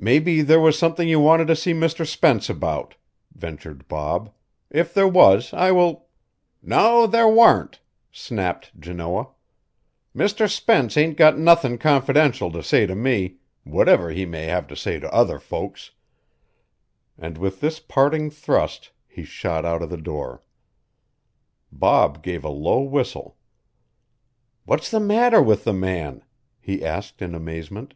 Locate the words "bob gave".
21.70-22.44